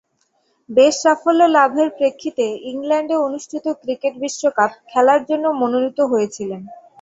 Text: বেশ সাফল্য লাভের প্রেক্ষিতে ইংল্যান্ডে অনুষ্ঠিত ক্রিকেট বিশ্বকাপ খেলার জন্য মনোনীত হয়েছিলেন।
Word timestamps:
বেশ 0.69 0.93
সাফল্য 1.03 1.41
লাভের 1.55 1.89
প্রেক্ষিতে 1.97 2.45
ইংল্যান্ডে 2.71 3.15
অনুষ্ঠিত 3.27 3.65
ক্রিকেট 3.81 4.13
বিশ্বকাপ 4.23 4.71
খেলার 4.89 5.21
জন্য 5.29 5.45
মনোনীত 5.61 5.99
হয়েছিলেন। 6.11 6.61